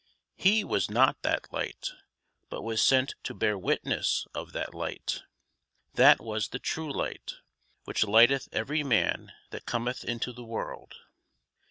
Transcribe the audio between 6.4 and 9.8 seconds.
the true Light, which lighteth every man that